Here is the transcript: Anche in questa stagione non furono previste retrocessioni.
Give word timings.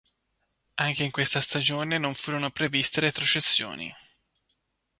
Anche 0.77 1.03
in 1.03 1.11
questa 1.11 1.41
stagione 1.41 1.99
non 1.99 2.15
furono 2.15 2.49
previste 2.49 3.01
retrocessioni. 3.01 3.93